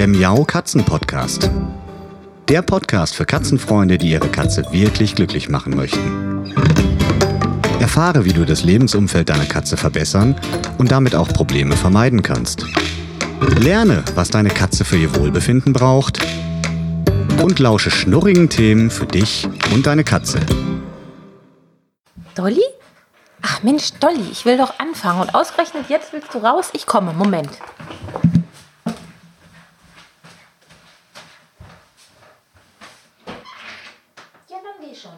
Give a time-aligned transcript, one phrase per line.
[0.00, 1.50] der Miau Katzen Podcast.
[2.48, 6.54] Der Podcast für Katzenfreunde, die ihre Katze wirklich glücklich machen möchten.
[7.80, 10.40] Erfahre, wie du das Lebensumfeld deiner Katze verbessern
[10.78, 12.64] und damit auch Probleme vermeiden kannst.
[13.58, 16.18] Lerne, was deine Katze für ihr Wohlbefinden braucht
[17.42, 20.40] und lausche schnurrigen Themen für dich und deine Katze.
[22.34, 22.64] Dolly?
[23.42, 25.20] Ach Mensch, Dolly, ich will doch anfangen.
[25.20, 26.70] Und ausgerechnet jetzt willst du raus?
[26.72, 27.50] Ich komme, Moment.
[34.50, 35.12] Ja, dann geh schon.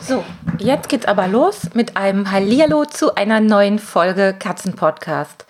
[0.00, 0.24] So,
[0.58, 5.46] jetzt geht's aber los mit einem Hallihallo zu einer neuen Folge Katzenpodcast.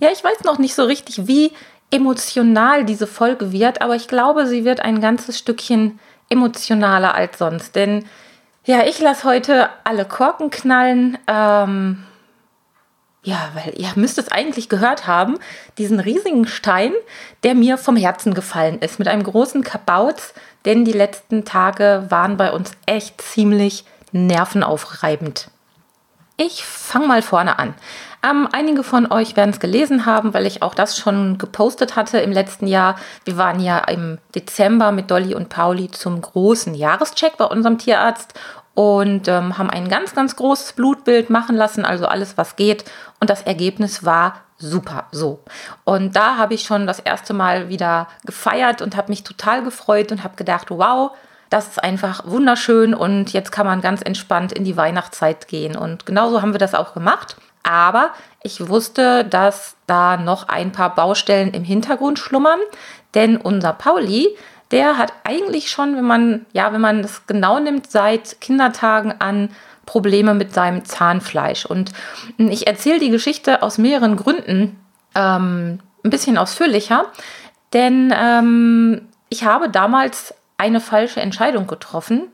[0.00, 1.52] Ja, ich weiß noch nicht so richtig, wie
[1.90, 7.74] emotional diese Folge wird, aber ich glaube, sie wird ein ganzes Stückchen emotionaler als sonst.
[7.74, 8.04] Denn
[8.64, 11.18] ja, ich lasse heute alle Korken knallen.
[11.26, 12.04] Ähm,
[13.22, 15.38] ja, weil ihr müsst es eigentlich gehört haben,
[15.76, 16.92] diesen riesigen Stein,
[17.42, 22.36] der mir vom Herzen gefallen ist, mit einem großen Kabauz, denn die letzten Tage waren
[22.36, 25.50] bei uns echt ziemlich nervenaufreibend.
[26.36, 27.74] Ich fange mal vorne an.
[28.22, 32.18] Ähm, einige von euch werden es gelesen haben, weil ich auch das schon gepostet hatte
[32.18, 32.96] im letzten Jahr.
[33.24, 38.34] Wir waren ja im Dezember mit Dolly und Pauli zum großen Jahrescheck bei unserem Tierarzt
[38.74, 42.84] und ähm, haben ein ganz, ganz großes Blutbild machen lassen, also alles, was geht.
[43.18, 45.40] Und das Ergebnis war super so.
[45.84, 50.12] Und da habe ich schon das erste Mal wieder gefeiert und habe mich total gefreut
[50.12, 51.12] und habe gedacht, wow,
[51.50, 55.76] das ist einfach wunderschön und jetzt kann man ganz entspannt in die Weihnachtszeit gehen.
[55.76, 57.36] Und genauso haben wir das auch gemacht.
[57.62, 58.10] Aber
[58.42, 62.60] ich wusste, dass da noch ein paar Baustellen im Hintergrund schlummern,
[63.14, 64.28] denn unser Pauli,
[64.70, 69.50] der hat eigentlich schon, wenn man, ja, wenn man das genau nimmt, seit Kindertagen an
[69.86, 71.64] Probleme mit seinem Zahnfleisch.
[71.64, 71.92] Und
[72.36, 74.78] ich erzähle die Geschichte aus mehreren Gründen
[75.14, 77.06] ähm, ein bisschen ausführlicher,
[77.72, 82.30] denn ähm, ich habe damals eine falsche Entscheidung getroffen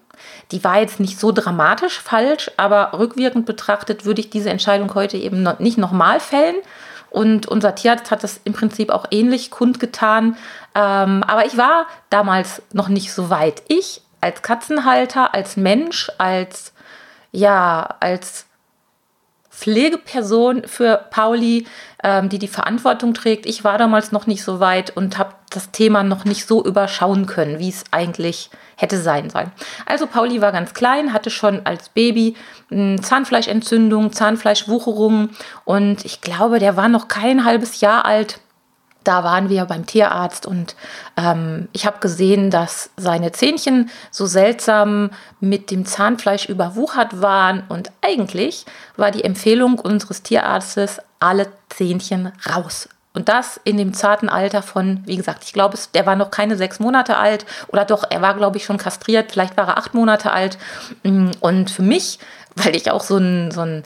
[0.53, 5.17] die war jetzt nicht so dramatisch falsch, aber rückwirkend betrachtet würde ich diese Entscheidung heute
[5.17, 6.57] eben noch nicht nochmal fällen.
[7.11, 10.37] Und unser Tierarzt hat das im Prinzip auch ähnlich kundgetan.
[10.75, 13.63] Ähm, aber ich war damals noch nicht so weit.
[13.69, 16.73] Ich als Katzenhalter, als Mensch, als
[17.31, 18.47] ja, als
[19.55, 21.67] Pflegeperson für Pauli,
[22.03, 23.47] ähm, die die Verantwortung trägt.
[23.47, 27.27] Ich war damals noch nicht so weit und habe das Thema noch nicht so überschauen
[27.27, 29.53] können, wie es eigentlich hätte sein sollen.
[29.87, 32.35] Also Pauli war ganz klein, hatte schon als Baby
[32.71, 35.31] Zahnfleischentzündung, Zahnfleischwucherung
[35.65, 38.41] und ich glaube, der war noch kein halbes Jahr alt
[39.05, 40.75] da waren wir beim Tierarzt und
[41.17, 45.11] ähm, ich habe gesehen, dass seine Zähnchen so seltsam
[45.41, 48.67] mit dem Zahnfleisch überwuchert waren und eigentlich
[48.97, 52.89] war die Empfehlung unseres Tierarztes, alle Zähnchen raus.
[53.15, 56.57] Und das in dem zarten Alter von, wie gesagt, ich glaube, der war noch keine
[56.57, 59.95] sechs Monate alt oder doch, er war, glaube ich, schon kastriert, vielleicht war er acht
[59.95, 60.59] Monate alt.
[61.05, 62.19] Und für mich,
[62.57, 63.85] weil ich auch so ein, so ein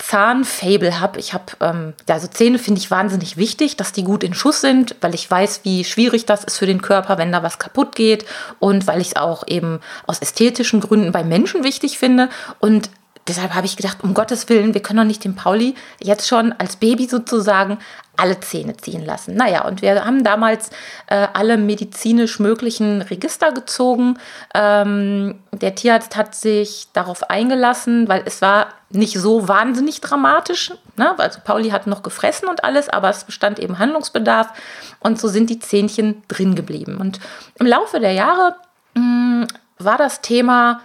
[0.00, 1.18] Zahnfable habe.
[1.20, 4.96] Ich habe, ähm, also Zähne finde ich wahnsinnig wichtig, dass die gut in Schuss sind,
[5.00, 8.24] weil ich weiß, wie schwierig das ist für den Körper, wenn da was kaputt geht
[8.58, 12.30] und weil ich es auch eben aus ästhetischen Gründen bei Menschen wichtig finde.
[12.58, 12.90] Und
[13.28, 16.52] deshalb habe ich gedacht, um Gottes Willen, wir können doch nicht den Pauli jetzt schon
[16.52, 17.78] als Baby sozusagen
[18.20, 19.34] alle Zähne ziehen lassen.
[19.34, 20.70] Naja, und wir haben damals
[21.06, 24.18] äh, alle medizinisch möglichen Register gezogen.
[24.54, 30.72] Ähm, der Tierarzt hat sich darauf eingelassen, weil es war nicht so wahnsinnig dramatisch.
[30.96, 31.18] Ne?
[31.18, 34.48] Also Pauli hat noch gefressen und alles, aber es bestand eben Handlungsbedarf.
[35.00, 36.98] Und so sind die Zähnchen drin geblieben.
[36.98, 37.20] Und
[37.58, 38.56] im Laufe der Jahre
[38.94, 39.46] mh, mm,
[39.78, 40.82] war das Thema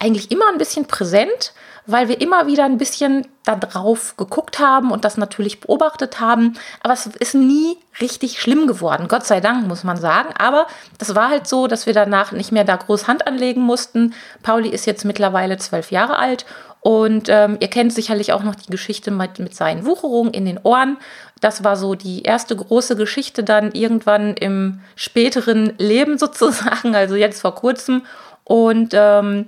[0.00, 1.52] eigentlich immer ein bisschen präsent,
[1.88, 6.52] weil wir immer wieder ein bisschen da drauf geguckt haben und das natürlich beobachtet haben.
[6.82, 9.08] Aber es ist nie richtig schlimm geworden.
[9.08, 10.28] Gott sei Dank, muss man sagen.
[10.38, 10.66] Aber
[10.98, 14.12] das war halt so, dass wir danach nicht mehr da groß Hand anlegen mussten.
[14.42, 16.44] Pauli ist jetzt mittlerweile zwölf Jahre alt
[16.80, 20.58] und ähm, ihr kennt sicherlich auch noch die Geschichte mit, mit seinen Wucherungen in den
[20.62, 20.98] Ohren.
[21.40, 27.40] Das war so die erste große Geschichte dann irgendwann im späteren Leben sozusagen, also jetzt
[27.40, 28.02] vor kurzem.
[28.44, 29.46] Und ähm,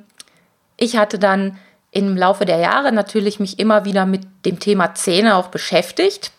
[0.78, 1.58] ich hatte dann
[1.92, 6.32] im Laufe der Jahre natürlich mich immer wieder mit dem Thema Zähne auch beschäftigt,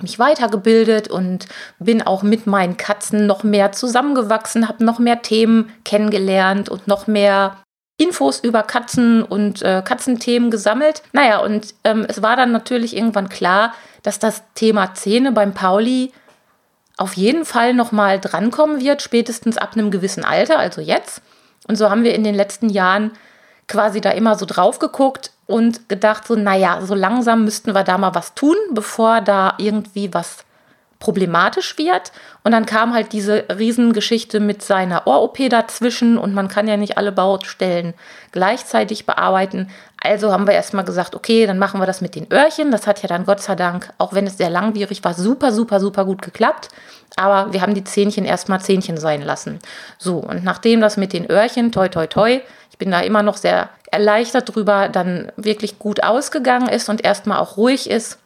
[0.00, 1.46] mich weitergebildet und
[1.78, 7.06] bin auch mit meinen Katzen noch mehr zusammengewachsen, habe noch mehr Themen kennengelernt und noch
[7.06, 7.56] mehr
[7.98, 11.02] Infos über Katzen und äh, Katzenthemen gesammelt.
[11.12, 16.12] Naja, und ähm, es war dann natürlich irgendwann klar, dass das Thema Zähne beim Pauli
[16.96, 21.22] auf jeden Fall nochmal drankommen wird, spätestens ab einem gewissen Alter, also jetzt.
[21.68, 23.12] Und so haben wir in den letzten Jahren
[23.70, 27.96] quasi da immer so drauf geguckt und gedacht, so, naja, so langsam müssten wir da
[27.96, 30.44] mal was tun, bevor da irgendwie was
[30.98, 32.12] problematisch wird.
[32.44, 36.98] Und dann kam halt diese Riesengeschichte mit seiner Ohr-OP dazwischen und man kann ja nicht
[36.98, 37.94] alle Baustellen
[38.32, 39.70] gleichzeitig bearbeiten.
[40.02, 42.70] Also haben wir erstmal gesagt, okay, dann machen wir das mit den Öhrchen.
[42.70, 45.80] Das hat ja dann Gott sei Dank, auch wenn es sehr langwierig war, super, super,
[45.80, 46.68] super gut geklappt.
[47.16, 49.58] Aber wir haben die Zähnchen erstmal Zähnchen sein lassen.
[49.98, 52.40] So, und nachdem das mit den Öhrchen, toi, toi, toi,
[52.80, 57.56] bin da immer noch sehr erleichtert drüber, dann wirklich gut ausgegangen ist und erstmal auch
[57.56, 58.18] ruhig ist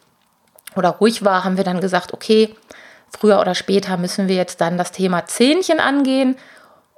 [0.76, 2.54] oder ruhig war, haben wir dann gesagt, okay,
[3.10, 6.36] früher oder später müssen wir jetzt dann das Thema Zähnchen angehen.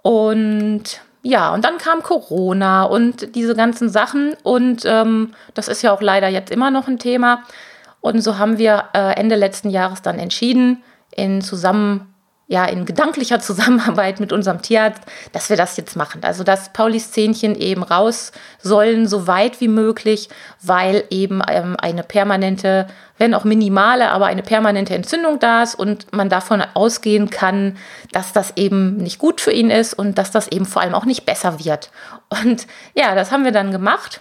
[0.03, 4.35] Und ja, und dann kam Corona und diese ganzen Sachen.
[4.43, 7.43] Und ähm, das ist ja auch leider jetzt immer noch ein Thema.
[8.00, 12.14] Und so haben wir äh, Ende letzten Jahres dann entschieden, in zusammen
[12.48, 15.02] ja, in gedanklicher Zusammenarbeit mit unserem Tierarzt,
[15.32, 16.22] dass wir das jetzt machen.
[16.25, 20.28] Also, dass Paulis Zähnchen eben raus sollen, so weit wie möglich,
[20.62, 22.87] weil eben ähm, eine permanente,
[23.19, 27.76] wenn auch minimale, aber eine permanente Entzündung da ist und man davon ausgehen kann,
[28.12, 31.04] dass das eben nicht gut für ihn ist und dass das eben vor allem auch
[31.04, 31.90] nicht besser wird.
[32.28, 34.20] Und ja, das haben wir dann gemacht.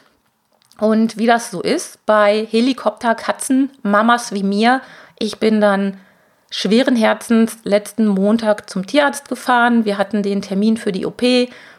[0.77, 4.81] Und wie das so ist bei Helikopterkatzen, Mamas wie mir,
[5.17, 5.97] ich bin dann
[6.49, 9.85] schweren Herzens letzten Montag zum Tierarzt gefahren.
[9.85, 11.21] Wir hatten den Termin für die OP.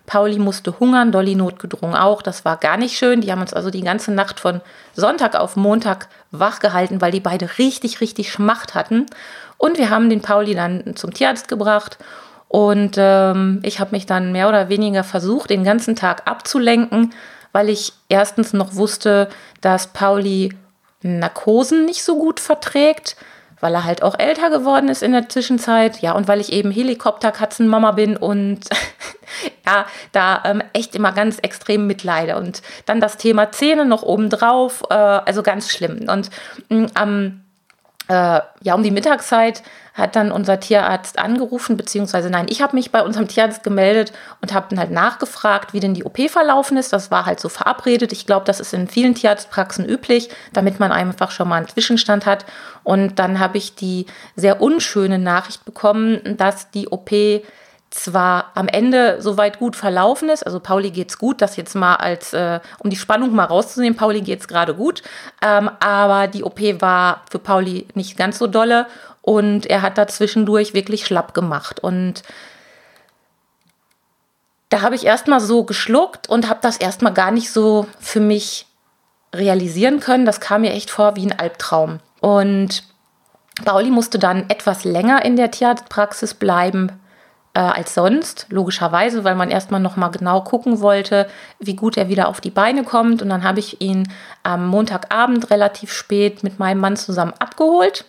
[0.06, 2.22] Pauli musste hungern, Dolly notgedrungen auch.
[2.22, 3.20] Das war gar nicht schön.
[3.20, 4.60] Die haben uns also die ganze Nacht von
[4.94, 9.06] Sonntag auf Montag wach gehalten, weil die beide richtig, richtig Schmacht hatten.
[9.58, 11.98] Und wir haben den Pauli dann zum Tierarzt gebracht.
[12.48, 17.12] Und ähm, ich habe mich dann mehr oder weniger versucht, den ganzen Tag abzulenken,
[17.52, 19.28] weil ich erstens noch wusste,
[19.60, 20.54] dass Pauli
[21.02, 23.16] Narkosen nicht so gut verträgt
[23.60, 26.00] weil er halt auch älter geworden ist in der Zwischenzeit.
[26.00, 28.60] Ja, und weil ich eben Helikopterkatzenmama bin und
[29.66, 32.36] ja, da ähm, echt immer ganz extrem mitleide.
[32.36, 36.08] Und dann das Thema Zähne noch obendrauf, äh, also ganz schlimm.
[36.08, 36.30] Und
[36.68, 37.42] mm, am
[38.08, 39.62] äh, ja, um die Mittagszeit
[39.96, 44.12] hat dann unser Tierarzt angerufen, beziehungsweise nein, ich habe mich bei unserem Tierarzt gemeldet
[44.42, 46.92] und habe dann halt nachgefragt, wie denn die OP verlaufen ist.
[46.92, 48.12] Das war halt so verabredet.
[48.12, 52.26] Ich glaube, das ist in vielen Tierarztpraxen üblich, damit man einfach schon mal einen Zwischenstand
[52.26, 52.44] hat.
[52.84, 54.06] Und dann habe ich die
[54.36, 57.10] sehr unschöne Nachricht bekommen, dass die OP
[57.90, 62.32] zwar am Ende soweit gut verlaufen ist, also Pauli geht's gut, das jetzt mal als,
[62.32, 65.02] äh, um die Spannung mal rauszunehmen, Pauli geht's gerade gut,
[65.40, 68.86] ähm, aber die OP war für Pauli nicht ganz so dolle
[69.26, 72.22] und er hat da zwischendurch wirklich schlapp gemacht und
[74.68, 78.66] da habe ich erstmal so geschluckt und habe das erstmal gar nicht so für mich
[79.34, 80.26] realisieren können.
[80.26, 81.98] Das kam mir echt vor wie ein Albtraum.
[82.20, 82.84] Und
[83.64, 86.92] Pauli musste dann etwas länger in der Tierarztpraxis bleiben,
[87.54, 91.28] äh, als sonst, logischerweise, weil man erstmal nochmal genau gucken wollte,
[91.58, 93.22] wie gut er wieder auf die Beine kommt.
[93.22, 94.12] Und dann habe ich ihn
[94.42, 98.04] am Montagabend relativ spät mit meinem Mann zusammen abgeholt.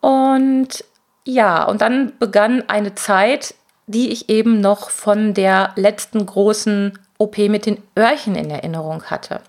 [0.00, 0.84] Und
[1.24, 3.54] ja, und dann begann eine Zeit,
[3.86, 9.40] die ich eben noch von der letzten großen OP mit den Öhrchen in Erinnerung hatte.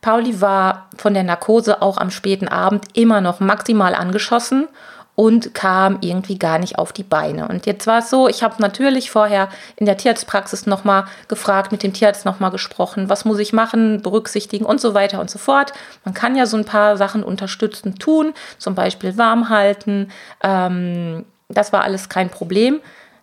[0.00, 4.68] Pauli war von der Narkose auch am späten Abend immer noch maximal angeschossen
[5.16, 7.48] und kam irgendwie gar nicht auf die Beine.
[7.48, 11.82] Und jetzt war es so, ich habe natürlich vorher in der Tierarztpraxis nochmal gefragt, mit
[11.82, 15.72] dem Tierarzt nochmal gesprochen, was muss ich machen, berücksichtigen und so weiter und so fort.
[16.04, 20.10] Man kann ja so ein paar Sachen unterstützend tun, zum Beispiel warm halten.
[20.42, 22.80] Ähm, das war alles kein Problem.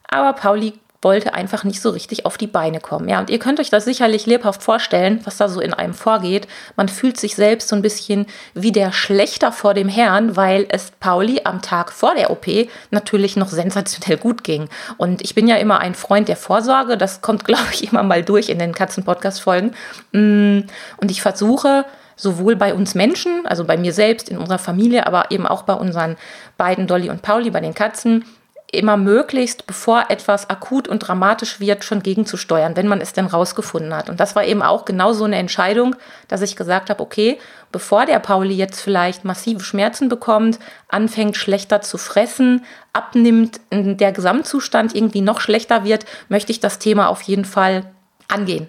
[0.09, 0.73] Aber Pauli
[1.03, 3.09] wollte einfach nicht so richtig auf die Beine kommen.
[3.09, 6.47] Ja, und ihr könnt euch das sicherlich lebhaft vorstellen, was da so in einem vorgeht.
[6.75, 10.91] Man fühlt sich selbst so ein bisschen wie der Schlechter vor dem Herrn, weil es
[10.99, 12.47] Pauli am Tag vor der OP
[12.91, 14.69] natürlich noch sensationell gut ging.
[14.97, 16.97] Und ich bin ja immer ein Freund der Vorsorge.
[16.97, 19.71] Das kommt, glaube ich, immer mal durch in den Katzen-Podcast-Folgen.
[20.11, 20.61] Mm,
[20.97, 25.31] und ich versuche, sowohl bei uns Menschen, also bei mir selbst, in unserer Familie, aber
[25.31, 26.15] eben auch bei unseren
[26.57, 28.25] beiden Dolly und Pauli, bei den Katzen,
[28.73, 33.95] immer möglichst, bevor etwas akut und dramatisch wird, schon gegenzusteuern, wenn man es denn rausgefunden
[33.95, 34.09] hat.
[34.09, 35.95] Und das war eben auch genau so eine Entscheidung,
[36.27, 37.39] dass ich gesagt habe, okay,
[37.71, 44.95] bevor der Pauli jetzt vielleicht massive Schmerzen bekommt, anfängt schlechter zu fressen, abnimmt, der Gesamtzustand
[44.95, 47.85] irgendwie noch schlechter wird, möchte ich das Thema auf jeden Fall
[48.27, 48.67] angehen.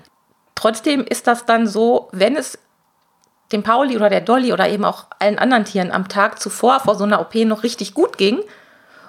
[0.54, 2.58] Trotzdem ist das dann so, wenn es
[3.52, 6.94] dem Pauli oder der Dolly oder eben auch allen anderen Tieren am Tag zuvor vor
[6.94, 8.40] so einer OP noch richtig gut ging,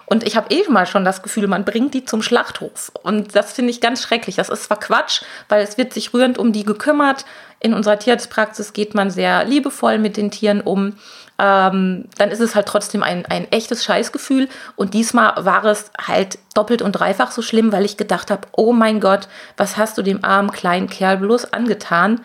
[0.05, 2.91] Und ich habe eh mal schon das Gefühl, man bringt die zum Schlachthof.
[3.03, 4.35] Und das finde ich ganz schrecklich.
[4.35, 7.25] Das ist zwar Quatsch, weil es wird sich rührend um die gekümmert.
[7.59, 10.97] In unserer Tierarztpraxis geht man sehr liebevoll mit den Tieren um.
[11.37, 14.47] Ähm, dann ist es halt trotzdem ein, ein echtes Scheißgefühl.
[14.75, 18.73] Und diesmal war es halt doppelt und dreifach so schlimm, weil ich gedacht habe, oh
[18.73, 22.21] mein Gott, was hast du dem armen kleinen Kerl bloß angetan?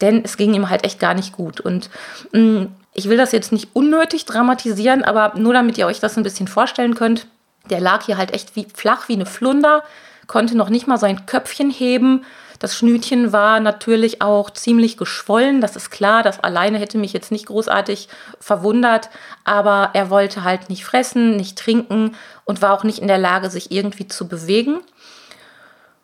[0.00, 1.60] Denn es ging ihm halt echt gar nicht gut.
[1.60, 1.90] Und
[2.32, 6.16] mh, mm, ich will das jetzt nicht unnötig dramatisieren, aber nur damit ihr euch das
[6.16, 7.26] ein bisschen vorstellen könnt.
[7.68, 9.82] Der lag hier halt echt wie, flach wie eine Flunder,
[10.26, 12.24] konnte noch nicht mal sein Köpfchen heben.
[12.58, 16.22] Das Schnütchen war natürlich auch ziemlich geschwollen, das ist klar.
[16.22, 19.08] Das alleine hätte mich jetzt nicht großartig verwundert,
[19.44, 23.48] aber er wollte halt nicht fressen, nicht trinken und war auch nicht in der Lage,
[23.48, 24.80] sich irgendwie zu bewegen.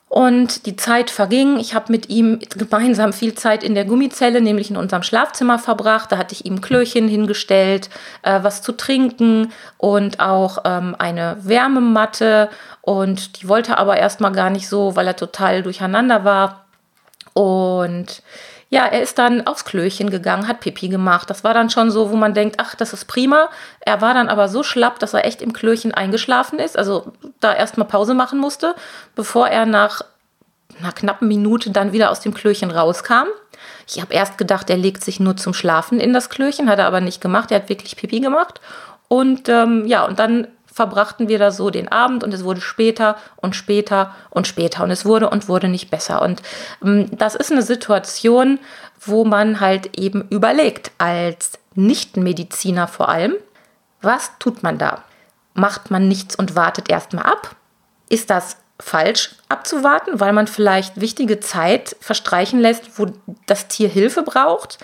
[0.08, 1.58] Und die Zeit verging.
[1.58, 6.12] Ich habe mit ihm gemeinsam viel Zeit in der Gummizelle, nämlich in unserem Schlafzimmer verbracht.
[6.12, 7.90] Da hatte ich ihm Klöchen hingestellt,
[8.22, 12.50] äh, was zu trinken und auch ähm, eine Wärmematte.
[12.82, 16.66] Und die wollte aber erstmal gar nicht so, weil er total durcheinander war.
[17.34, 18.22] Und
[18.68, 21.30] ja, er ist dann aufs Klöchen gegangen, hat Pipi gemacht.
[21.30, 23.49] Das war dann schon so, wo man denkt, ach, das ist prima.
[23.80, 27.54] Er war dann aber so schlapp, dass er echt im Klöchen eingeschlafen ist, also da
[27.54, 28.75] erstmal Pause machen musste,
[29.14, 30.02] bevor er nach
[30.80, 33.28] einer knappen Minute dann wieder aus dem Klöchen rauskam.
[33.87, 36.87] Ich habe erst gedacht, er legt sich nur zum Schlafen in das Klöchen, hat er
[36.87, 37.50] aber nicht gemacht.
[37.50, 38.61] Er hat wirklich Pipi gemacht.
[39.08, 43.16] Und ähm, ja, und dann verbrachten wir da so den Abend und es wurde später
[43.37, 46.21] und später und später und es wurde und wurde nicht besser.
[46.21, 46.42] Und
[46.85, 48.59] ähm, das ist eine Situation,
[49.00, 53.37] wo man halt eben überlegt, als Nichtmediziner vor allem,
[54.02, 55.02] was tut man da?
[55.54, 57.56] Macht man nichts und wartet erstmal ab?
[58.11, 63.06] Ist das falsch abzuwarten, weil man vielleicht wichtige Zeit verstreichen lässt, wo
[63.47, 64.76] das Tier Hilfe braucht?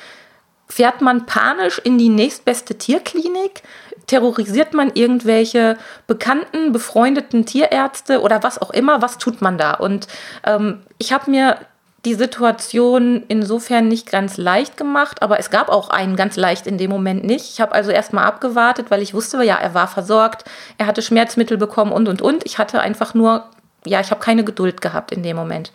[0.73, 3.63] Fährt man panisch in die nächstbeste Tierklinik?
[4.07, 5.77] terrorisiert man irgendwelche
[6.07, 9.01] bekannten, befreundeten Tierärzte oder was auch immer?
[9.01, 9.75] Was tut man da?
[9.75, 10.09] Und
[10.45, 11.59] ähm, ich habe mir
[12.07, 16.79] die Situation insofern nicht ganz leicht gemacht, aber es gab auch einen ganz leicht in
[16.79, 17.51] dem Moment nicht.
[17.51, 20.45] Ich habe also erstmal abgewartet, weil ich wusste, ja, er war versorgt,
[20.79, 22.45] er hatte Schmerzmittel bekommen und und und.
[22.47, 23.45] Ich hatte einfach nur,
[23.85, 25.71] ja, ich habe keine Geduld gehabt in dem Moment.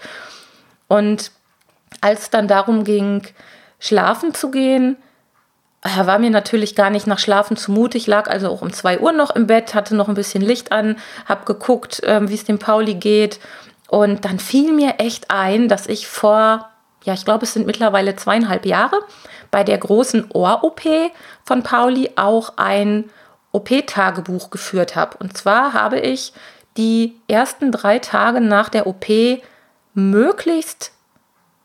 [0.87, 1.31] Und
[2.01, 3.21] als es dann darum ging,
[3.79, 4.97] schlafen zu gehen,
[5.83, 7.97] war mir natürlich gar nicht nach Schlafen zumute.
[7.97, 10.71] Ich lag also auch um zwei Uhr noch im Bett, hatte noch ein bisschen Licht
[10.71, 13.39] an, habe geguckt, ähm, wie es dem Pauli geht.
[13.87, 16.69] Und dann fiel mir echt ein, dass ich vor,
[17.03, 18.99] ja, ich glaube, es sind mittlerweile zweieinhalb Jahre,
[19.49, 20.81] bei der großen Ohr-OP
[21.45, 23.05] von Pauli auch ein
[23.53, 25.17] OP-Tagebuch geführt habe.
[25.19, 26.33] Und zwar habe ich
[26.75, 29.05] die ersten drei Tage nach der OP
[29.93, 30.91] möglichst,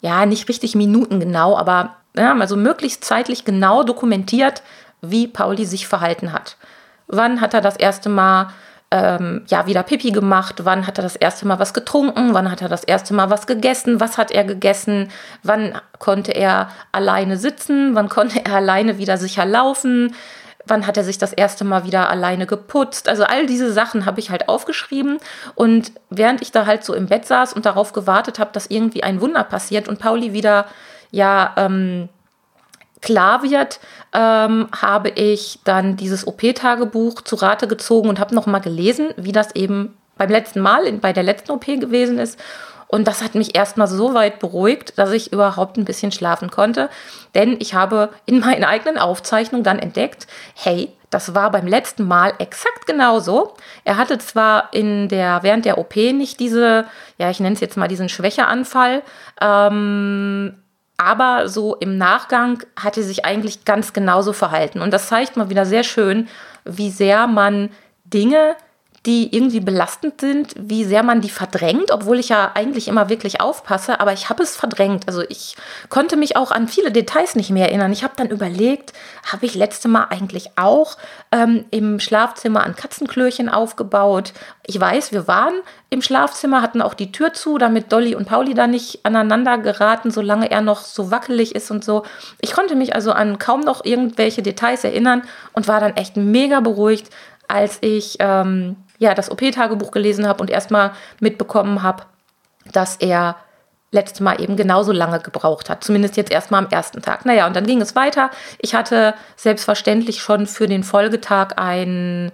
[0.00, 4.62] ja, nicht richtig minutengenau, aber ja, also möglichst zeitlich genau dokumentiert,
[5.00, 6.56] wie Pauli sich verhalten hat.
[7.06, 8.48] Wann hat er das erste Mal
[8.90, 10.64] ähm, ja, wieder Pipi gemacht?
[10.64, 12.34] Wann hat er das erste Mal was getrunken?
[12.34, 14.00] Wann hat er das erste Mal was gegessen?
[14.00, 15.10] Was hat er gegessen?
[15.42, 17.94] Wann konnte er alleine sitzen?
[17.94, 20.14] Wann konnte er alleine wieder sicher laufen?
[20.66, 23.08] Wann hat er sich das erste Mal wieder alleine geputzt?
[23.08, 25.18] Also all diese Sachen habe ich halt aufgeschrieben.
[25.54, 29.02] Und während ich da halt so im Bett saß und darauf gewartet habe, dass irgendwie
[29.02, 30.66] ein Wunder passiert und Pauli wieder
[31.12, 32.08] ja ähm,
[33.00, 33.78] klar wird,
[34.12, 39.54] ähm, habe ich dann dieses OP-Tagebuch zu Rate gezogen und habe nochmal gelesen, wie das
[39.54, 42.38] eben beim letzten Mal, in, bei der letzten OP gewesen ist.
[42.86, 46.90] Und das hat mich erstmal so weit beruhigt, dass ich überhaupt ein bisschen schlafen konnte.
[47.34, 52.34] Denn ich habe in meinen eigenen Aufzeichnungen dann entdeckt, hey, das war beim letzten Mal
[52.38, 53.54] exakt genauso.
[53.84, 57.76] Er hatte zwar in der, während der OP nicht diese, ja, ich nenne es jetzt
[57.76, 59.02] mal diesen Schwächeanfall,
[59.40, 60.61] ähm,
[61.02, 64.80] aber so im Nachgang hat er sich eigentlich ganz genauso verhalten.
[64.80, 66.28] Und das zeigt mal wieder sehr schön,
[66.64, 67.70] wie sehr man
[68.04, 68.56] Dinge
[69.04, 73.40] die irgendwie belastend sind, wie sehr man die verdrängt, obwohl ich ja eigentlich immer wirklich
[73.40, 75.08] aufpasse, aber ich habe es verdrängt.
[75.08, 75.56] Also ich
[75.88, 77.90] konnte mich auch an viele Details nicht mehr erinnern.
[77.92, 78.92] Ich habe dann überlegt,
[79.30, 80.98] habe ich letzte Mal eigentlich auch
[81.32, 84.34] ähm, im Schlafzimmer ein Katzenklöchen aufgebaut?
[84.64, 85.54] Ich weiß, wir waren
[85.90, 90.12] im Schlafzimmer, hatten auch die Tür zu, damit Dolly und Pauli da nicht aneinander geraten,
[90.12, 92.04] solange er noch so wackelig ist und so.
[92.40, 95.22] Ich konnte mich also an kaum noch irgendwelche Details erinnern
[95.54, 97.10] und war dann echt mega beruhigt,
[97.48, 102.04] als ich ähm, ja, das OP-Tagebuch gelesen habe und erstmal mitbekommen habe,
[102.70, 103.34] dass er
[103.90, 105.82] letztes Mal eben genauso lange gebraucht hat.
[105.82, 107.26] Zumindest jetzt erstmal am ersten Tag.
[107.26, 108.30] Naja, und dann ging es weiter.
[108.58, 112.30] Ich hatte selbstverständlich schon für den Folgetag einen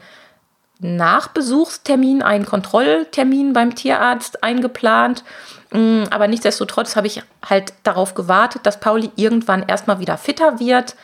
[0.80, 5.24] Nachbesuchstermin, einen Kontrolltermin beim Tierarzt eingeplant.
[5.72, 10.96] Mm, aber nichtsdestotrotz habe ich halt darauf gewartet, dass Pauli irgendwann erstmal wieder fitter wird,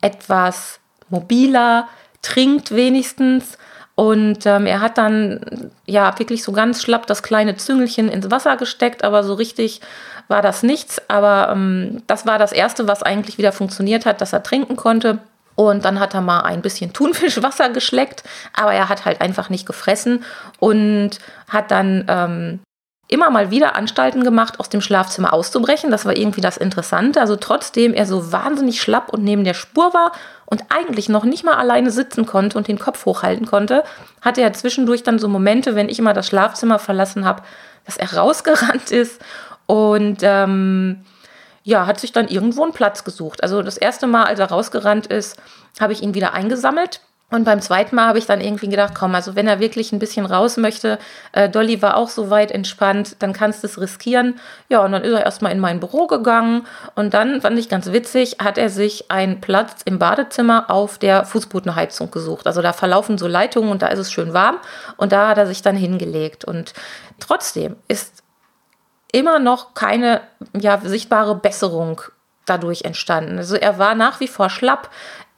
[0.00, 1.88] etwas mobiler,
[2.22, 3.58] trinkt wenigstens
[3.98, 8.56] Und ähm, er hat dann ja wirklich so ganz schlapp das kleine Züngelchen ins Wasser
[8.56, 9.80] gesteckt, aber so richtig
[10.28, 11.02] war das nichts.
[11.08, 15.18] Aber ähm, das war das Erste, was eigentlich wieder funktioniert hat, dass er trinken konnte.
[15.56, 18.22] Und dann hat er mal ein bisschen Thunfischwasser geschleckt,
[18.54, 20.22] aber er hat halt einfach nicht gefressen
[20.60, 22.60] und hat dann ähm,
[23.08, 25.90] immer mal wieder Anstalten gemacht, aus dem Schlafzimmer auszubrechen.
[25.90, 27.20] Das war irgendwie das Interessante.
[27.20, 30.12] Also trotzdem er so wahnsinnig schlapp und neben der Spur war
[30.44, 33.82] und eigentlich noch nicht mal alleine sitzen konnte und den Kopf hochhalten konnte,
[34.20, 37.42] hatte er zwischendurch dann so Momente, wenn ich immer das Schlafzimmer verlassen habe,
[37.86, 39.22] dass er rausgerannt ist
[39.66, 41.04] und ähm,
[41.64, 43.42] ja, hat sich dann irgendwo einen Platz gesucht.
[43.42, 45.36] Also das erste Mal, als er rausgerannt ist,
[45.80, 47.00] habe ich ihn wieder eingesammelt
[47.30, 49.98] und beim zweiten Mal habe ich dann irgendwie gedacht, komm, also wenn er wirklich ein
[49.98, 50.98] bisschen raus möchte,
[51.32, 54.40] äh, Dolly war auch so weit entspannt, dann kannst du es riskieren.
[54.70, 57.92] Ja, und dann ist er erstmal in mein Büro gegangen und dann fand ich ganz
[57.92, 62.46] witzig, hat er sich einen Platz im Badezimmer auf der Fußbodenheizung gesucht.
[62.46, 64.56] Also da verlaufen so Leitungen und da ist es schön warm
[64.96, 66.46] und da hat er sich dann hingelegt.
[66.46, 66.72] Und
[67.20, 68.22] trotzdem ist
[69.12, 70.22] immer noch keine
[70.58, 72.00] ja, sichtbare Besserung
[72.46, 73.36] dadurch entstanden.
[73.36, 74.88] Also er war nach wie vor schlapp,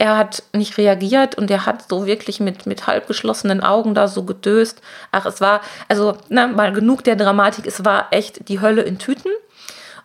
[0.01, 4.09] er hat nicht reagiert und er hat so wirklich mit, mit halb geschlossenen Augen da
[4.09, 4.81] so gedöst.
[5.13, 8.99] Ach, es war, also na, mal genug der Dramatik, es war echt die Hölle in
[8.99, 9.31] Tüten.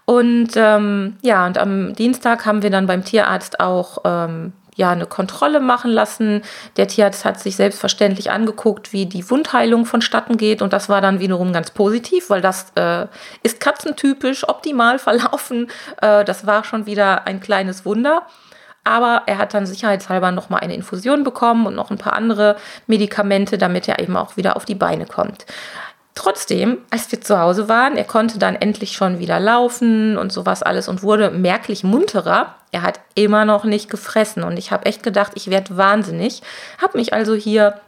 [0.04, 5.06] Und ähm, ja, und am Dienstag haben wir dann beim Tierarzt auch ähm, ja, eine
[5.06, 6.42] Kontrolle machen lassen.
[6.76, 10.62] Der Tierarzt hat sich selbstverständlich angeguckt, wie die Wundheilung vonstatten geht.
[10.62, 13.08] Und das war dann wiederum ganz positiv, weil das äh,
[13.44, 15.70] ist katzentypisch, optimal verlaufen.
[16.02, 18.24] Äh, das war schon wieder ein kleines Wunder.
[18.86, 22.56] Aber er hat dann sicherheitshalber nochmal eine Infusion bekommen und noch ein paar andere
[22.88, 25.46] Medikamente, damit er eben auch wieder auf die Beine kommt.
[26.14, 30.64] Trotzdem, als wir zu Hause waren, er konnte dann endlich schon wieder laufen und sowas
[30.64, 32.56] alles und wurde merklich munterer.
[32.72, 36.42] Er hat immer noch nicht gefressen und ich habe echt gedacht, ich werde wahnsinnig.
[36.82, 37.82] Habe mich also hier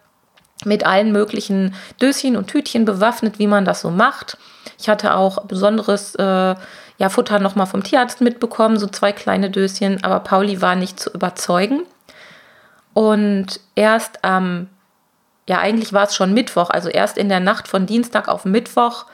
[0.65, 4.37] mit allen möglichen Döschen und Tütchen bewaffnet, wie man das so macht.
[4.77, 6.55] Ich hatte auch besonderes äh,
[6.97, 11.11] ja, Futter nochmal vom Tierarzt mitbekommen, so zwei kleine Döschen, aber Pauli war nicht zu
[11.11, 11.83] überzeugen.
[12.93, 14.69] Und erst am,
[15.47, 19.05] ja, eigentlich war es schon Mittwoch, also erst in der Nacht von Dienstag auf Mittwoch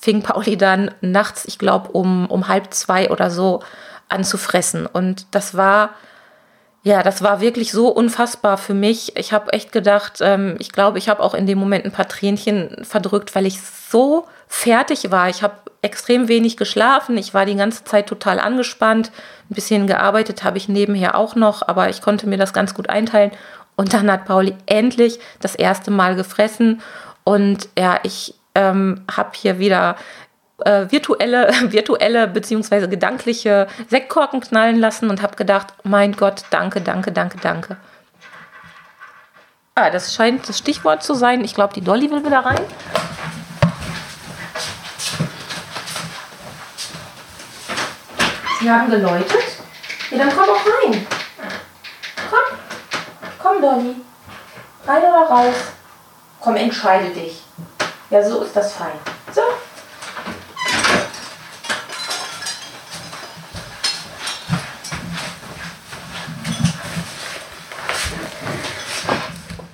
[0.00, 3.62] fing Pauli dann nachts, ich glaube, um, um halb zwei oder so
[4.08, 4.86] an zu fressen.
[4.86, 5.90] Und das war,
[6.82, 9.16] ja, das war wirklich so unfassbar für mich.
[9.16, 12.08] Ich habe echt gedacht, ähm, ich glaube, ich habe auch in dem Moment ein paar
[12.08, 15.28] Tränchen verdrückt, weil ich so fertig war.
[15.28, 17.16] Ich habe extrem wenig geschlafen.
[17.16, 19.12] Ich war die ganze Zeit total angespannt.
[19.50, 22.88] Ein bisschen gearbeitet habe ich nebenher auch noch, aber ich konnte mir das ganz gut
[22.88, 23.30] einteilen.
[23.76, 26.82] Und dann hat Pauli endlich das erste Mal gefressen.
[27.22, 29.96] Und ja, ich ähm, habe hier wieder
[30.64, 32.88] äh, virtuelle, virtuelle bzw.
[32.88, 37.76] gedankliche Sektkorken knallen lassen und habe gedacht, mein Gott, danke, danke, danke, danke.
[39.76, 41.44] Ah, das scheint das Stichwort zu sein.
[41.44, 42.58] Ich glaube, die Dolly will wieder rein.
[48.60, 49.44] Sie haben geläutet?
[50.10, 51.06] Ja, dann komm auch rein.
[52.28, 52.58] Komm.
[53.40, 53.96] Komm, Dolly.
[54.84, 55.54] Rein oder raus?
[56.40, 57.44] Komm, entscheide dich.
[58.10, 58.98] Ja, so ist das fein.
[59.32, 59.42] So.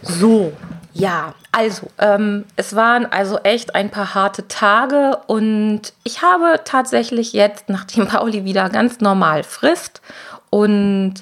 [0.02, 0.52] So,
[0.94, 7.32] ja, also, ähm, es waren also echt ein paar harte Tage und ich habe tatsächlich
[7.32, 10.00] jetzt, nachdem Pauli wieder ganz normal frisst
[10.50, 11.14] und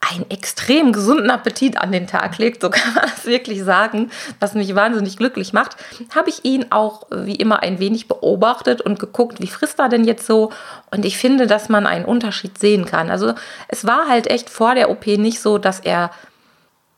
[0.00, 4.52] einen extrem gesunden Appetit an den Tag legt, so kann man es wirklich sagen, was
[4.52, 5.76] mich wahnsinnig glücklich macht,
[6.14, 10.04] habe ich ihn auch wie immer ein wenig beobachtet und geguckt, wie frisst er denn
[10.04, 10.52] jetzt so.
[10.90, 13.10] Und ich finde, dass man einen Unterschied sehen kann.
[13.10, 13.32] Also
[13.68, 16.10] es war halt echt vor der OP nicht so, dass er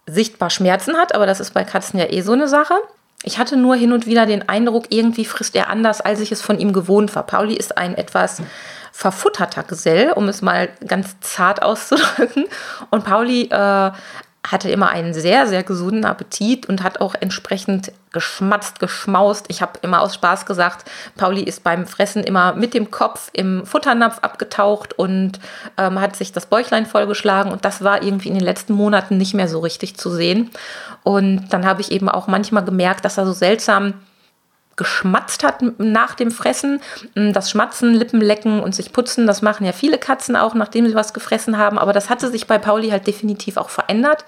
[0.09, 2.75] sichtbar Schmerzen hat, aber das ist bei Katzen ja eh so eine Sache.
[3.25, 6.40] Ich hatte nur hin und wieder den Eindruck, irgendwie frisst er anders, als ich es
[6.40, 7.25] von ihm gewohnt war.
[7.25, 8.40] Pauli ist ein etwas
[8.92, 12.47] verfutterter Gesell, um es mal ganz zart auszudrücken.
[12.90, 13.90] Und Pauli äh,
[14.46, 19.46] hatte immer einen sehr, sehr gesunden Appetit und hat auch entsprechend geschmatzt, geschmaust.
[19.48, 23.66] Ich habe immer aus Spaß gesagt, Pauli ist beim Fressen immer mit dem Kopf im
[23.66, 25.40] Futternapf abgetaucht und
[25.77, 27.53] ähm, hat sich das Bäuchlein vollgeschlagen.
[27.53, 30.51] Und das war irgendwie in den letzten Monaten nicht mehr so richtig zu sehen.
[31.03, 33.94] Und dann habe ich eben auch manchmal gemerkt, dass er so seltsam
[34.78, 36.80] geschmatzt hat nach dem Fressen.
[37.14, 41.12] Das Schmatzen, Lippenlecken und sich putzen, das machen ja viele Katzen auch, nachdem sie was
[41.12, 41.78] gefressen haben.
[41.78, 44.24] Aber das hatte sich bei Pauli halt definitiv auch verändert.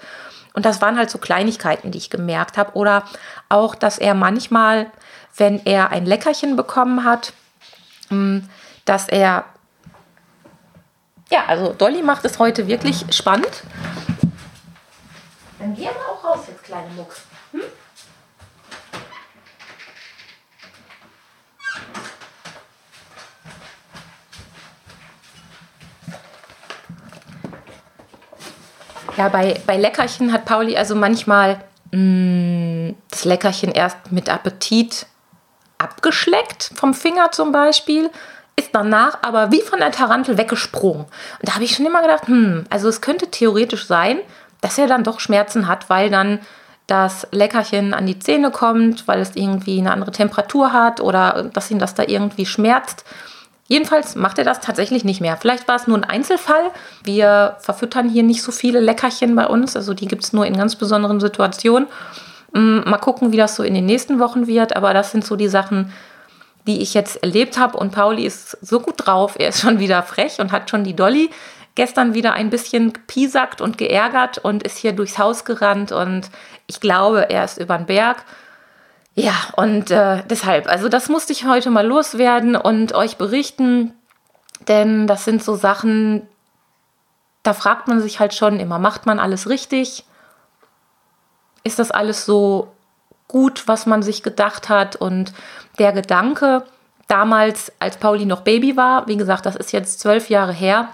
[0.53, 2.73] Und das waren halt so Kleinigkeiten, die ich gemerkt habe.
[2.73, 3.05] Oder
[3.49, 4.91] auch, dass er manchmal,
[5.37, 7.33] wenn er ein Leckerchen bekommen hat,
[8.85, 9.45] dass er.
[11.31, 13.63] Ja, also Dolly macht es heute wirklich spannend.
[15.57, 17.21] Dann geh aber auch raus jetzt, kleine Mucks.
[29.17, 31.59] Ja, bei, bei Leckerchen hat Pauli also manchmal
[31.91, 35.05] mh, mm, das Leckerchen erst mit Appetit
[35.77, 38.09] abgeschleckt, vom Finger zum Beispiel,
[38.55, 41.05] ist danach aber wie von der Tarantel weggesprungen.
[41.05, 44.19] Und da habe ich schon immer gedacht, hm, also es könnte theoretisch sein,
[44.61, 46.39] dass er dann doch Schmerzen hat, weil dann
[46.87, 51.71] das Leckerchen an die Zähne kommt, weil es irgendwie eine andere Temperatur hat oder dass
[51.71, 53.05] ihn das da irgendwie schmerzt.
[53.71, 55.37] Jedenfalls macht er das tatsächlich nicht mehr.
[55.37, 56.71] Vielleicht war es nur ein Einzelfall.
[57.05, 59.77] Wir verfüttern hier nicht so viele Leckerchen bei uns.
[59.77, 61.87] Also die gibt es nur in ganz besonderen Situationen.
[62.51, 64.75] Mm, mal gucken, wie das so in den nächsten Wochen wird.
[64.75, 65.93] Aber das sind so die Sachen,
[66.67, 67.77] die ich jetzt erlebt habe.
[67.77, 69.35] Und Pauli ist so gut drauf.
[69.39, 71.29] Er ist schon wieder frech und hat schon die Dolly
[71.75, 75.93] gestern wieder ein bisschen gepiesackt und geärgert und ist hier durchs Haus gerannt.
[75.93, 76.29] Und
[76.67, 78.25] ich glaube, er ist über den Berg.
[79.13, 83.93] Ja, und äh, deshalb, also das musste ich heute mal loswerden und euch berichten,
[84.67, 86.27] denn das sind so Sachen,
[87.43, 90.05] da fragt man sich halt schon immer, macht man alles richtig?
[91.63, 92.71] Ist das alles so
[93.27, 94.95] gut, was man sich gedacht hat?
[94.95, 95.33] Und
[95.77, 96.63] der Gedanke,
[97.07, 100.87] damals, als Pauli noch Baby war, wie gesagt, das ist jetzt zwölf Jahre her,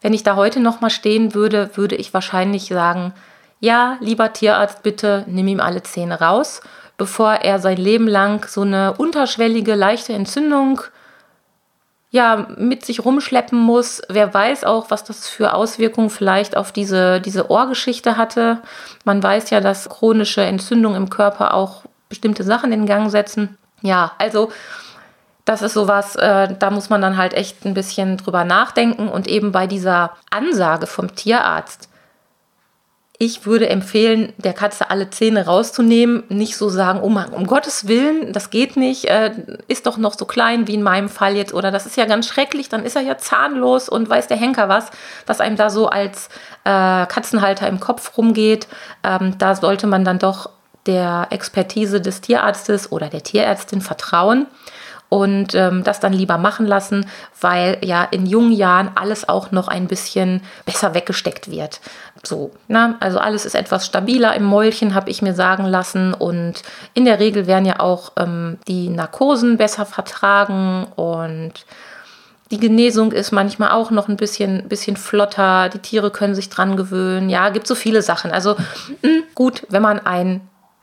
[0.00, 3.12] wenn ich da heute noch mal stehen würde, würde ich wahrscheinlich sagen,
[3.58, 6.60] ja, lieber Tierarzt, bitte nimm ihm alle Zähne raus
[6.96, 10.80] bevor er sein Leben lang so eine unterschwellige, leichte Entzündung
[12.14, 14.00] ja, mit sich rumschleppen muss.
[14.08, 18.58] Wer weiß auch, was das für Auswirkungen vielleicht auf diese, diese Ohrgeschichte hatte.
[19.04, 23.58] Man weiß ja, dass chronische Entzündungen im Körper auch bestimmte Sachen in Gang setzen.
[23.82, 24.52] Ja, also
[25.44, 29.26] das ist sowas, äh, da muss man dann halt echt ein bisschen drüber nachdenken und
[29.26, 31.88] eben bei dieser Ansage vom Tierarzt,
[33.18, 37.86] ich würde empfehlen, der Katze alle Zähne rauszunehmen, nicht so sagen, oh Mann, um Gottes
[37.86, 39.30] Willen, das geht nicht, äh,
[39.68, 42.26] ist doch noch so klein wie in meinem Fall jetzt oder das ist ja ganz
[42.26, 44.90] schrecklich, dann ist er ja zahnlos und weiß der Henker was,
[45.26, 46.28] was einem da so als
[46.64, 48.66] äh, Katzenhalter im Kopf rumgeht.
[49.04, 50.50] Ähm, da sollte man dann doch
[50.86, 54.46] der Expertise des Tierarztes oder der Tierärztin vertrauen
[55.14, 57.06] und ähm, das dann lieber machen lassen,
[57.40, 61.80] weil ja in jungen Jahren alles auch noch ein bisschen besser weggesteckt wird.
[62.24, 66.14] So, na, also alles ist etwas stabiler im Mäulchen, habe ich mir sagen lassen.
[66.14, 71.64] Und in der Regel werden ja auch ähm, die Narkosen besser vertragen und
[72.50, 75.68] die Genesung ist manchmal auch noch ein bisschen, bisschen flotter.
[75.68, 77.30] Die Tiere können sich dran gewöhnen.
[77.30, 78.32] Ja, gibt so viele Sachen.
[78.32, 80.40] Also mh, hm, gut, wenn man einen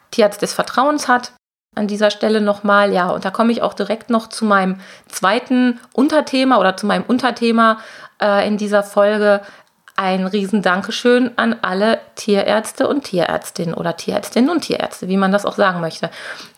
[0.10, 1.34] Tierarzt des Vertrauens hat,
[1.74, 5.80] an dieser Stelle nochmal, ja, und da komme ich auch direkt noch zu meinem zweiten
[5.94, 7.80] Unterthema oder zu meinem Unterthema
[8.22, 9.42] äh, in dieser Folge.
[9.96, 15.46] Ein riesen Dankeschön an alle Tierärzte und Tierärztinnen oder Tierärztinnen und Tierärzte, wie man das
[15.46, 16.10] auch sagen möchte.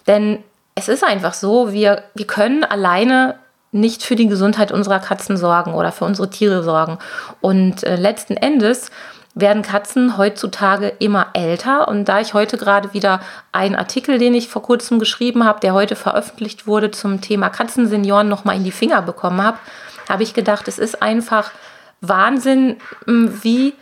[0.08, 0.44] Denn
[0.76, 3.36] es ist einfach so, wir, wir können alleine
[3.72, 6.98] nicht für die Gesundheit unserer Katzen sorgen oder für unsere Tiere sorgen.
[7.42, 8.90] Und äh, letzten Endes
[9.36, 11.88] werden Katzen heutzutage immer älter.
[11.88, 13.20] Und da ich heute gerade wieder
[13.52, 18.30] einen Artikel, den ich vor kurzem geschrieben habe, der heute veröffentlicht wurde, zum Thema Katzensenioren
[18.30, 19.58] nochmal in die Finger bekommen habe,
[20.10, 21.52] habe ich gedacht, es ist einfach
[22.02, 23.74] Wahnsinn, wie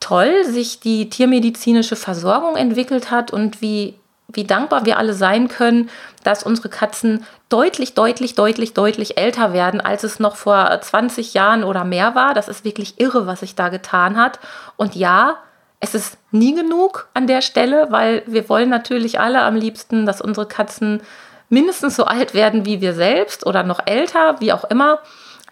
[0.00, 3.97] toll sich die tiermedizinische Versorgung entwickelt hat und wie
[4.32, 5.88] wie dankbar wir alle sein können,
[6.22, 11.64] dass unsere Katzen deutlich, deutlich, deutlich, deutlich älter werden, als es noch vor 20 Jahren
[11.64, 12.34] oder mehr war.
[12.34, 14.38] Das ist wirklich irre, was sich da getan hat.
[14.76, 15.38] Und ja,
[15.80, 20.20] es ist nie genug an der Stelle, weil wir wollen natürlich alle am liebsten, dass
[20.20, 21.00] unsere Katzen
[21.48, 24.98] mindestens so alt werden wie wir selbst oder noch älter, wie auch immer.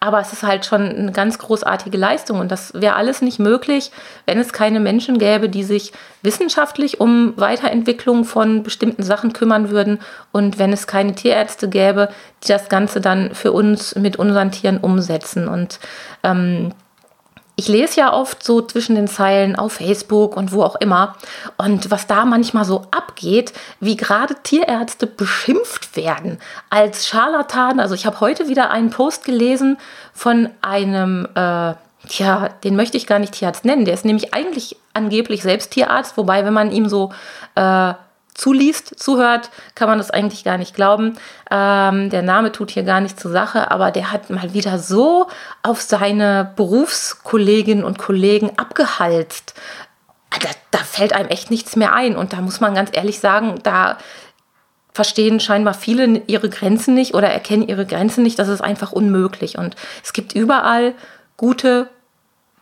[0.01, 3.91] Aber es ist halt schon eine ganz großartige Leistung und das wäre alles nicht möglich,
[4.27, 10.01] wenn es keine Menschen gäbe, die sich wissenschaftlich um Weiterentwicklung von bestimmten Sachen kümmern würden
[10.33, 12.11] und wenn es keine Tierärzte gäbe,
[12.45, 15.49] die das Ganze dann für uns mit unseren Tieren umsetzen.
[15.49, 15.81] Und
[16.23, 16.73] ähm,
[17.59, 21.17] ich lese ja oft so zwischen den Zeilen auf Facebook und wo auch immer.
[21.57, 26.39] Und was da manchmal so abgeht, wie gerade Tierärzte beschimpft werden
[26.69, 27.81] als Scharlatan.
[27.81, 29.79] Also ich habe heute wieder einen Post gelesen
[30.13, 31.75] von einem, äh,
[32.09, 33.87] ja, den möchte ich gar nicht Tierarzt nennen.
[33.87, 37.11] Der ist nämlich eigentlich angeblich selbst Tierarzt, wobei, wenn man ihm so
[37.55, 37.95] äh,
[38.37, 41.17] zuliest, zuhört, kann man das eigentlich gar nicht glauben.
[41.51, 45.29] Ähm, der Name tut hier gar nicht zur Sache, aber der hat mal wieder so
[45.63, 49.55] auf seine Berufskolleginnen und Kollegen abgehalst.
[50.31, 52.17] Da, da fällt einem echt nichts mehr ein.
[52.17, 53.97] Und da muss man ganz ehrlich sagen, da
[54.93, 58.39] verstehen scheinbar viele ihre Grenzen nicht oder erkennen ihre Grenzen nicht.
[58.39, 59.57] Das ist einfach unmöglich.
[59.57, 60.95] Und es gibt überall
[61.39, 61.89] gute,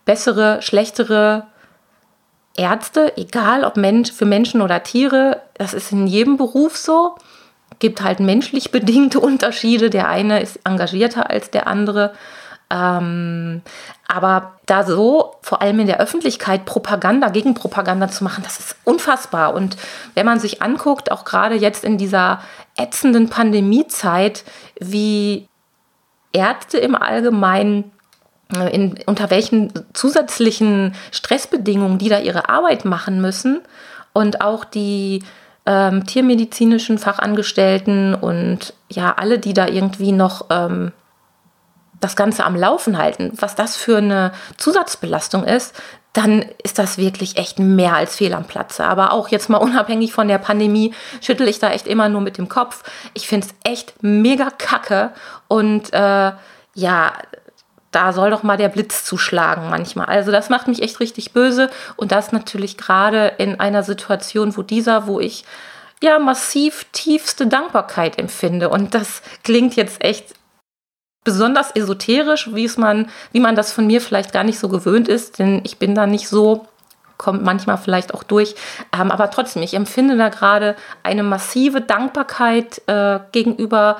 [0.05, 1.47] bessere, schlechtere
[2.57, 7.17] Ärzte, egal ob Mensch, für Menschen oder Tiere, das ist in jedem Beruf so.
[7.79, 9.91] Gibt halt menschlich bedingte Unterschiede.
[9.91, 12.15] Der eine ist engagierter als der andere.
[12.71, 13.63] Ähm,
[14.09, 19.55] aber da so, vor allem in der Öffentlichkeit, Propaganda, Gegenpropaganda zu machen, das ist unfassbar.
[19.55, 19.77] Und
[20.15, 22.41] wenn man sich anguckt, auch gerade jetzt in dieser
[22.77, 24.45] ätzenden Pandemiezeit,
[24.81, 25.49] wie
[26.33, 27.93] Ärzte im Allgemeinen
[28.55, 33.61] äh, in, unter welchen zusätzlichen Stressbedingungen die da ihre Arbeit machen müssen
[34.13, 35.23] und auch die
[35.67, 40.93] ähm, tiermedizinischen Fachangestellten und ja alle, die da irgendwie noch ähm,
[42.01, 45.75] das Ganze am Laufen halten, was das für eine Zusatzbelastung ist,
[46.13, 48.85] dann ist das wirklich echt mehr als fehl am Platze.
[48.85, 52.39] Aber auch jetzt mal unabhängig von der Pandemie schüttel ich da echt immer nur mit
[52.39, 52.83] dem Kopf.
[53.15, 55.13] Ich finde es echt mega kacke
[55.49, 56.33] und äh,
[56.75, 57.13] ja,
[57.95, 60.07] da soll doch mal der Blitz zuschlagen manchmal.
[60.07, 64.63] Also das macht mich echt richtig böse und das natürlich gerade in einer Situation, wo
[64.63, 65.45] dieser, wo ich
[66.03, 70.35] ja massiv tiefste Dankbarkeit empfinde und das klingt jetzt echt
[71.25, 75.09] besonders esoterisch, wie es man, wie man das von mir vielleicht gar nicht so gewöhnt
[75.09, 76.67] ist, denn ich bin da nicht so
[77.17, 78.55] kommt manchmal vielleicht auch durch.
[78.93, 83.99] Ähm, aber trotzdem, ich empfinde da gerade eine massive Dankbarkeit äh, gegenüber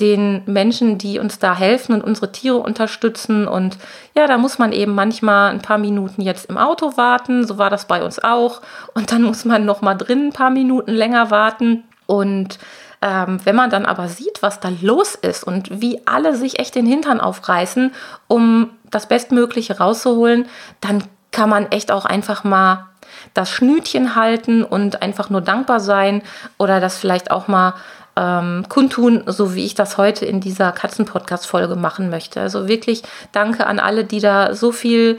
[0.00, 3.48] den Menschen, die uns da helfen und unsere Tiere unterstützen.
[3.48, 3.78] Und
[4.14, 7.46] ja, da muss man eben manchmal ein paar Minuten jetzt im Auto warten.
[7.46, 8.62] So war das bei uns auch.
[8.94, 11.84] Und dann muss man noch mal drin ein paar Minuten länger warten.
[12.06, 12.58] Und
[13.02, 16.74] ähm, wenn man dann aber sieht, was da los ist und wie alle sich echt
[16.74, 17.92] den Hintern aufreißen,
[18.28, 20.46] um das Bestmögliche rauszuholen,
[20.80, 22.86] dann kann man echt auch einfach mal
[23.34, 26.22] das Schnütchen halten und einfach nur dankbar sein
[26.56, 27.74] oder das vielleicht auch mal
[28.18, 32.40] ähm, kundtun, so wie ich das heute in dieser Katzen-Podcast-Folge machen möchte.
[32.40, 35.18] Also wirklich danke an alle, die da so viel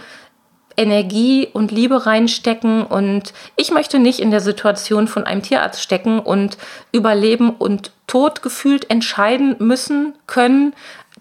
[0.75, 2.83] Energie und Liebe reinstecken.
[2.85, 6.57] Und ich möchte nicht in der Situation von einem Tierarzt stecken und
[6.91, 10.73] über Leben und Tod gefühlt entscheiden müssen können.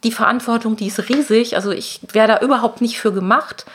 [0.02, 1.54] Die Verantwortung, die ist riesig.
[1.54, 3.66] Also ich wäre da überhaupt nicht für gemacht.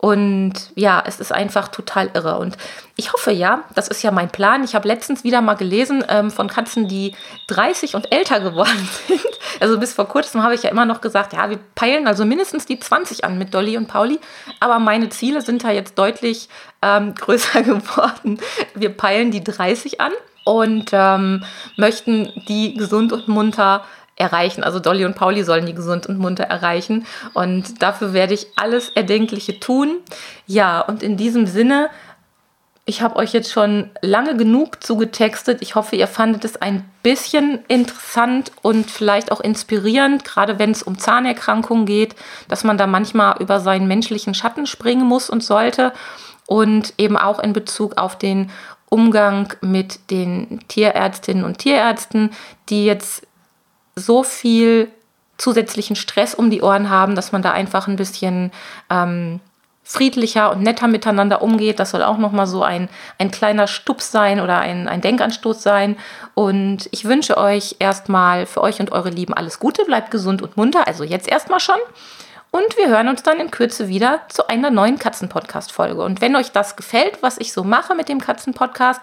[0.00, 2.38] Und ja, es ist einfach total irre.
[2.38, 2.56] Und
[2.96, 4.64] ich hoffe ja, das ist ja mein Plan.
[4.64, 7.14] Ich habe letztens wieder mal gelesen ähm, von Katzen, die
[7.48, 9.20] 30 und älter geworden sind.
[9.60, 12.64] Also bis vor kurzem habe ich ja immer noch gesagt, ja, wir peilen also mindestens
[12.64, 14.18] die 20 an mit Dolly und Pauli.
[14.58, 16.48] Aber meine Ziele sind da jetzt deutlich
[16.80, 18.40] ähm, größer geworden.
[18.74, 20.12] Wir peilen die 30 an
[20.44, 21.44] und ähm,
[21.76, 23.84] möchten die gesund und munter
[24.20, 24.62] erreichen.
[24.62, 27.06] Also Dolly und Pauli sollen die gesund und munter erreichen.
[27.32, 29.98] Und dafür werde ich alles Erdenkliche tun.
[30.46, 31.90] Ja, und in diesem Sinne,
[32.84, 35.62] ich habe euch jetzt schon lange genug zugetextet.
[35.62, 40.82] Ich hoffe, ihr fandet es ein bisschen interessant und vielleicht auch inspirierend, gerade wenn es
[40.82, 42.14] um Zahnerkrankungen geht,
[42.48, 45.92] dass man da manchmal über seinen menschlichen Schatten springen muss und sollte.
[46.46, 48.50] Und eben auch in Bezug auf den
[48.88, 52.30] Umgang mit den Tierärztinnen und Tierärzten,
[52.68, 53.24] die jetzt
[53.96, 54.88] so viel
[55.38, 58.52] zusätzlichen Stress um die Ohren haben, dass man da einfach ein bisschen
[58.90, 59.40] ähm,
[59.82, 61.80] friedlicher und netter miteinander umgeht.
[61.80, 65.96] Das soll auch nochmal so ein, ein kleiner Stups sein oder ein, ein Denkanstoß sein.
[66.34, 70.56] Und ich wünsche euch erstmal für euch und eure Lieben alles Gute, bleibt gesund und
[70.56, 70.86] munter.
[70.86, 71.78] Also jetzt erstmal schon.
[72.52, 76.02] Und wir hören uns dann in Kürze wieder zu einer neuen Katzen-Podcast-Folge.
[76.02, 79.02] Und wenn euch das gefällt, was ich so mache mit dem Katzen-Podcast,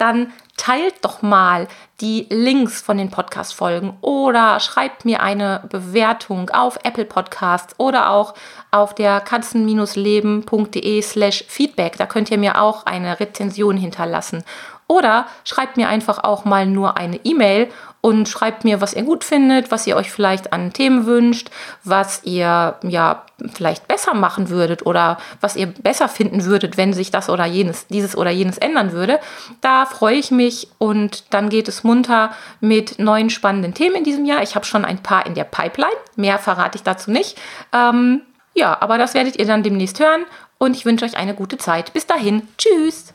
[0.00, 1.68] dann teilt doch mal
[2.00, 8.34] die Links von den Podcast-Folgen oder schreibt mir eine Bewertung auf Apple Podcasts oder auch
[8.70, 11.96] auf der katzen-leben.de slash Feedback.
[11.96, 14.44] Da könnt ihr mir auch eine Rezension hinterlassen.
[14.86, 17.68] Oder schreibt mir einfach auch mal nur eine E-Mail
[18.00, 21.50] und schreibt mir, was ihr gut findet, was ihr euch vielleicht an Themen wünscht,
[21.84, 27.10] was ihr ja vielleicht besser machen würdet oder was ihr besser finden würdet, wenn sich
[27.10, 29.20] das oder jenes, dieses oder jenes ändern würde.
[29.60, 34.24] Da freue ich mich und dann geht es munter mit neuen spannenden Themen in diesem
[34.24, 34.42] Jahr.
[34.42, 37.38] Ich habe schon ein paar in der Pipeline, mehr verrate ich dazu nicht.
[37.72, 38.22] Ähm,
[38.54, 40.24] ja, aber das werdet ihr dann demnächst hören
[40.58, 41.92] und ich wünsche euch eine gute Zeit.
[41.92, 43.14] Bis dahin, tschüss.